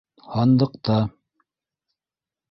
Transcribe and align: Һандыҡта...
Һандыҡта... 0.35 0.95